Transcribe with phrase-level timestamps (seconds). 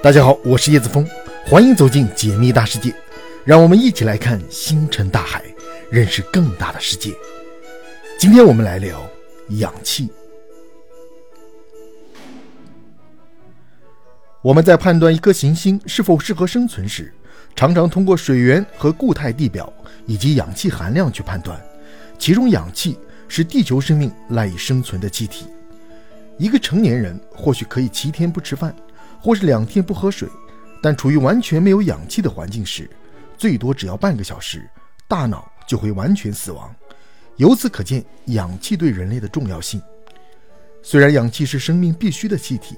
[0.00, 1.04] 大家好，我是叶子峰，
[1.44, 2.94] 欢迎走进解密大世界，
[3.44, 5.42] 让我们一起来看星辰大海，
[5.90, 7.12] 认识更大的世界。
[8.16, 9.04] 今天我们来聊
[9.48, 10.08] 氧气。
[14.40, 17.12] 我们在判断一颗行星是否适合生存时，
[17.56, 19.70] 常常通过水源和固态地表
[20.06, 21.60] 以及氧气含量去判断，
[22.16, 22.96] 其中氧气
[23.26, 25.46] 是地球生命赖以生存的气体。
[26.36, 28.72] 一个成年人或许可以七天不吃饭。
[29.20, 30.28] 或是两天不喝水，
[30.82, 32.88] 但处于完全没有氧气的环境时，
[33.36, 34.68] 最多只要半个小时，
[35.06, 36.74] 大脑就会完全死亡。
[37.36, 39.80] 由此可见，氧气对人类的重要性。
[40.82, 42.76] 虽然氧气是生命必须的气体，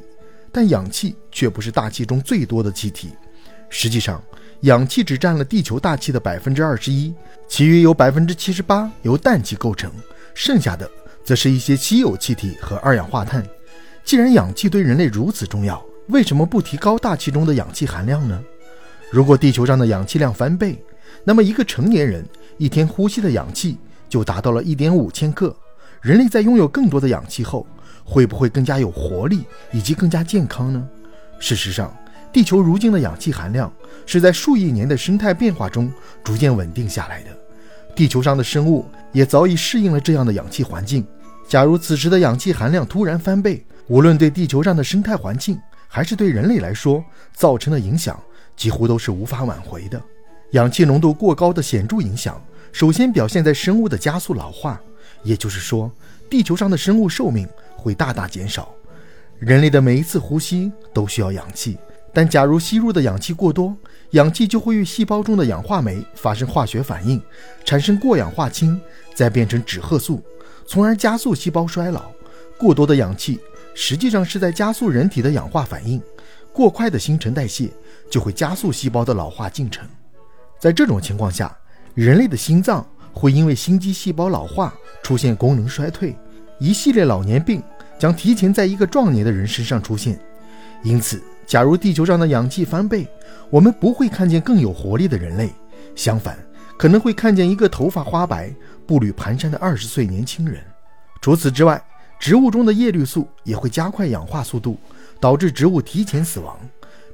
[0.53, 3.11] 但氧气却不是大气中最多的气体。
[3.69, 4.23] 实际上，
[4.63, 7.15] 氧气只占了地球大气的百分之二十一，
[7.49, 9.93] 其余有百分之七十八由氮气构成，
[10.35, 10.91] 剩下的
[11.25, 13.47] 则是一些稀有气体和二氧化碳。
[14.05, 18.43] 既然氧气对人类如此重要，为什么不提高大气中的氧气含量呢？
[19.11, 20.79] 如果地球上的氧气量翻倍，
[21.25, 22.25] 那么一个成年人
[22.59, 25.55] 一天呼吸的氧气就达到了一点五千克。
[26.01, 27.67] 人类在拥有更多的氧气后，
[28.05, 30.87] 会不会更加有活力以及更加健康呢？
[31.39, 31.97] 事实上，
[32.33, 33.73] 地球如今的氧气含量
[34.07, 35.93] 是在数亿年的生态变化中
[36.25, 37.31] 逐渐稳定下来的。
[37.95, 41.07] 地球上的生物也早已适应了这样的氧气环境。
[41.49, 45.59] 假如此时的氧气含量突然翻倍，无论对地球上的生态环境，
[45.93, 48.17] 还是对人类来说造成的影响
[48.57, 50.01] 几乎都是无法挽回的。
[50.53, 54.81] 氧气浓度过高的显著影响，首先表现在生物的加速老化，
[55.25, 55.91] 也就是说，
[56.31, 58.73] 地球上的生物寿命会大大减少。
[59.41, 61.77] 人类的每一次呼吸都需要氧气，
[62.13, 63.77] 但假如吸入的氧气过多，
[64.11, 67.21] 氧气就会与细胞中的氧化酶发生化学反应，
[67.65, 68.81] 产生过氧化氢，
[69.13, 70.23] 再变成脂褐素，
[70.69, 72.13] 从而加速细胞衰老。
[72.59, 73.41] 过多的氧气。
[73.75, 76.03] 实际上是在加速人体的氧化反应，
[76.53, 77.71] 过快的新陈代谢
[78.11, 79.87] 就会加速细胞的老化进程。
[80.59, 81.57] 在这种情况下，
[81.95, 86.17] 人类的心脏会因为心肌细胞老化出现功能衰退，
[86.59, 87.63] 一系列老年病
[87.99, 90.21] 将提前在一个壮年的人身上出现。
[90.83, 93.07] 因此，假如地球上的氧气翻倍，
[93.51, 95.53] 我们不会看见更有活力的人类，
[95.95, 96.39] 相反，
[96.79, 98.55] 可能会看见一个头发花白、
[98.87, 100.63] 步履蹒跚的二十岁年轻人。
[101.21, 101.83] 除此之外，
[102.21, 104.79] 植物中的叶绿素也会加快氧化速度，
[105.19, 106.55] 导致植物提前死亡，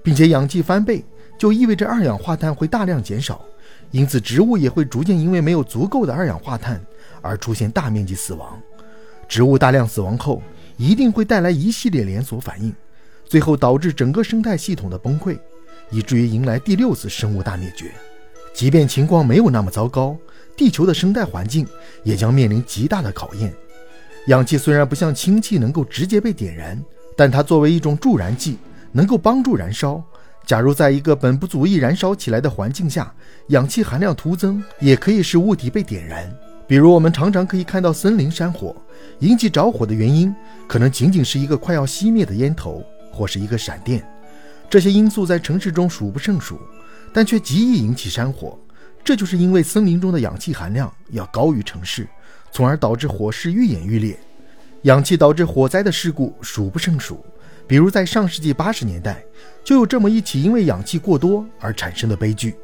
[0.03, 1.05] 并且氧气翻倍
[1.39, 3.41] 就意味着二氧化碳会大量减少，
[3.93, 6.85] 因此植物也会逐渐因为没有足够的二氧化碳
[7.23, 8.61] 而出现大面积死亡。
[9.29, 10.43] 植物大量死亡后，
[10.77, 12.75] 一定会带来一系列连锁反应，
[13.25, 15.39] 最后导致整个生态系统的崩溃，
[15.91, 17.93] 以至于迎来第六次生物大灭绝。
[18.53, 20.17] 即便情况没有那么糟糕，
[20.57, 21.65] 地球的生态环境
[22.03, 23.55] 也将面临极大的考验。
[24.27, 26.83] 氧气虽然不像氢气能够直接被点燃，
[27.17, 28.59] 但它作为一种助燃剂，
[28.91, 30.03] 能够帮助燃烧。
[30.45, 33.13] 假如在一个本不足以燃烧起来的环境下，
[33.49, 36.29] 氧气含量突增，也可以使物体被点燃。
[36.67, 38.75] 比如，我们常常可以看到森林山火，
[39.21, 40.35] 引起着火的原因
[40.67, 44.05] 可能仅仅是一个快要熄灭的烟头或是一个闪电。
[44.69, 46.59] 这些因素在城市中数不胜数，
[47.13, 48.59] 但却极易引起山火。
[49.05, 52.09] 这就是因为森林中的氧气含量要高于城市。
[52.57, 54.19] 从而导致火势愈演愈烈，
[54.85, 57.23] 氧气导致火灾的事故数不胜数。
[57.67, 59.23] 比如在上世纪八十年代，
[59.63, 62.55] 就有这么一起因为氧气过多而产生的悲剧。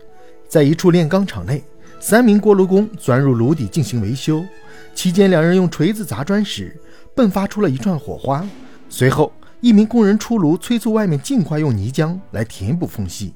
[0.49, 1.63] 在一处炼钢厂内，
[2.01, 4.43] 三名锅炉工钻入炉底进行维修，
[4.95, 6.75] 期间两人用锤子砸砖时，
[7.15, 8.49] 迸发出了一串火花。
[8.89, 9.31] 随后，
[9.61, 13.35] 一名工人出炉催促外面尽快用泥浆来填补缝隙，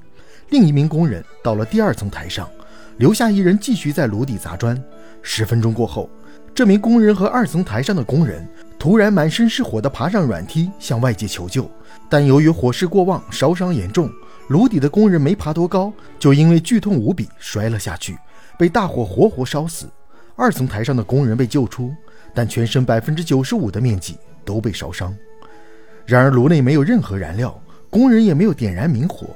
[0.49, 2.49] 另一名工人到了第二层台上，
[2.97, 4.83] 留下一人继续在炉底砸砖。
[5.21, 6.09] 十分钟过后。
[6.57, 8.43] 这名工人和二层台上的工人
[8.79, 11.69] 突然满身是火地爬上软梯向外界求救，
[12.09, 14.09] 但由于火势过旺，烧伤严重，
[14.47, 18.17] 炉底的工人没爬多高，就因为剧痛无比摔了下去，
[18.57, 19.85] 被大火活活烧死。
[20.35, 21.93] 二层台上的工人被救出，
[22.33, 25.15] 但全身百分之九十五的面积都被烧伤。
[26.07, 27.55] 然而炉内没有任何燃料，
[27.87, 29.27] 工人也没有点燃明火，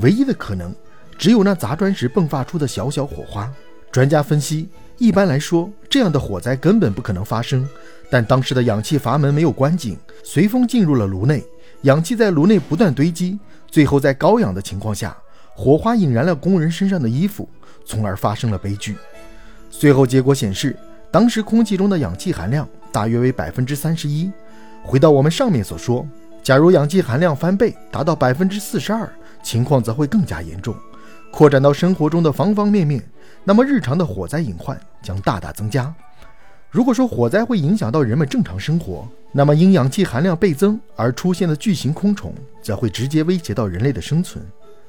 [0.00, 0.74] 唯一的可能
[1.16, 3.50] 只有那砸砖时迸发出的小小火花。
[3.90, 4.68] 专家分析。
[4.98, 7.68] 一般来说，这样的火灾根本不可能发生。
[8.08, 11.44] 但当时的氧气阀门没有关紧，随风进入了炉内，
[11.82, 13.38] 氧气在炉内不断堆积，
[13.68, 15.16] 最后在高氧的情况下，
[15.54, 17.48] 火花引燃了工人身上的衣服，
[17.84, 18.96] 从而发生了悲剧。
[19.68, 20.76] 最后结果显示，
[21.10, 24.30] 当时空气中的氧气含量大约为百分之三十一。
[24.82, 26.06] 回到我们上面所说，
[26.42, 29.10] 假如氧气含量翻倍，达到百分之四十二，
[29.42, 30.74] 情况则会更加严重。
[31.30, 33.02] 扩展到生活中的方方面面，
[33.44, 35.94] 那么日常的火灾隐患将大大增加。
[36.70, 44.44] 如果说火灾会影响到人们正常生活，那么因氧气含量倍增而出现的巨型空虫则会直接威胁到人类的生存。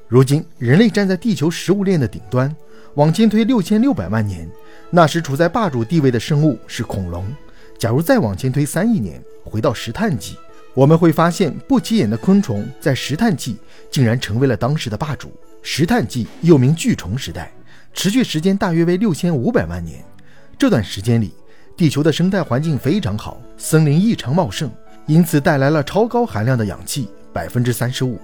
[0.06, 2.54] 如今，人类站在地球食物链的顶端，
[2.94, 4.48] 往前推六千六百万年，
[4.90, 7.26] 那时处在霸主地位的生物是恐龙。
[7.78, 10.36] 假如再往前推三亿年，回到石炭纪，
[10.74, 13.58] 我们会发现不起眼的昆虫在石炭纪
[13.90, 15.30] 竟然成为了当时的霸主。
[15.62, 17.52] 石炭纪又名巨虫时代，
[17.92, 20.04] 持续时间大约为六千五百万年。
[20.58, 21.32] 这段时间里，
[21.76, 24.70] 地球的生态环境非常好，森林异常茂盛，
[25.06, 28.18] 因此带来了超高含量的氧气，百分之三十五。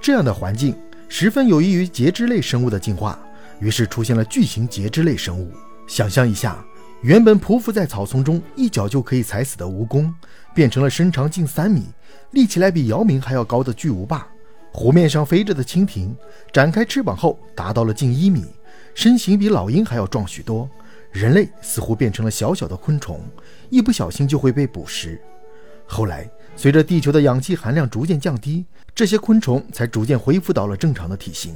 [0.00, 0.76] 这样的环境
[1.08, 3.18] 十分有益于节肢类生物的进化，
[3.60, 5.50] 于是出现了巨型节肢类生物。
[5.86, 6.64] 想象一下。
[7.02, 10.10] 原本匍匐在草丛中一脚就可以踩死的蜈蚣，
[10.54, 11.84] 变成了身长近三米、
[12.30, 14.26] 立起来比姚明还要高的巨无霸；
[14.76, 16.14] 湖面上飞着的蜻蜓，
[16.52, 18.44] 展开翅膀后达到了近一米，
[18.94, 20.68] 身形比老鹰还要壮许多。
[21.10, 23.18] 人类似乎变成了小小的昆虫，
[23.70, 25.18] 一不小心就会被捕食。
[25.86, 31.54] 后来，随着地球的氧气含量逐渐降低，这些昆虫才逐渐恢复到了正常的体型。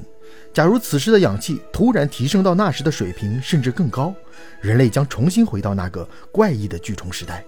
[0.55, 4.15] 假如此时的氧气突然提升到那时的水平，甚至更高，
[4.63, 7.45] 人类将重新回到那个怪异的巨虫时代。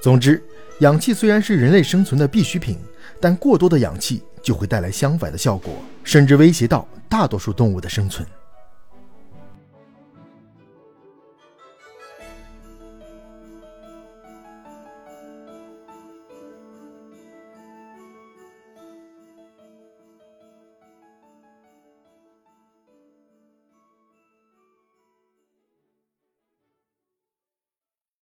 [0.00, 0.42] 总之，
[0.80, 2.78] 氧气虽然是人类生存的必需品，
[3.20, 5.72] 但过多的氧气就会带来相反的效果，
[6.04, 8.24] 甚至威胁到大多数动物的生存。